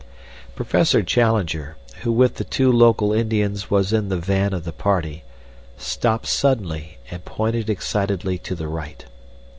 [0.55, 5.23] Professor Challenger, who with the two local Indians was in the van of the party,
[5.77, 9.05] stopped suddenly and pointed excitedly to the right.